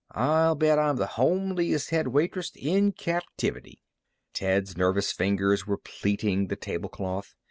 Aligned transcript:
I'll 0.13 0.55
bet 0.55 0.79
I'm 0.79 0.95
the 0.95 1.05
homeliest 1.05 1.91
head 1.91 2.07
waitress 2.07 2.51
in 2.55 2.91
captivity." 2.93 3.83
Ted's 4.33 4.75
nervous 4.75 5.11
fingers 5.11 5.67
were 5.67 5.77
pleating 5.77 6.47
the 6.47 6.55
tablecloth. 6.55 7.35